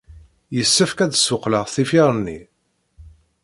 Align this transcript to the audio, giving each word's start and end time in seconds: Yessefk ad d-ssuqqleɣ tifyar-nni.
Yessefk 0.55 0.99
ad 0.99 1.11
d-ssuqqleɣ 1.11 1.65
tifyar-nni. 1.73 2.39